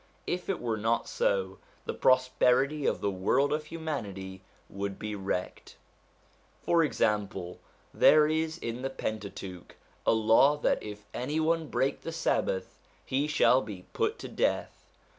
If 0.25 0.49
it 0.49 0.59
were 0.59 0.79
not 0.79 1.07
so, 1.07 1.59
the 1.85 1.93
prosperity 1.93 2.87
of 2.87 3.01
the 3.01 3.11
world 3.11 3.53
of 3.53 3.65
humanity 3.65 4.41
would 4.67 4.97
be 4.97 5.13
wrecked. 5.13 5.75
For 6.63 6.83
example, 6.83 7.59
there 7.93 8.27
is 8.27 8.57
in 8.57 8.81
the 8.81 8.89
Pentateuch 8.89 9.75
a 10.07 10.11
law 10.13 10.57
that 10.57 10.81
if 10.81 11.05
any 11.13 11.39
one 11.39 11.67
break 11.67 12.01
the 12.01 12.11
Sabbath, 12.11 12.79
he 13.05 13.27
shall 13.27 13.61
be 13.61 13.85
put 13.93 14.17
to 14.17 14.27
death. 14.27 14.87